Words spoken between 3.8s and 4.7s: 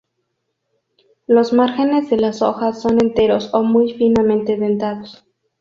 finamente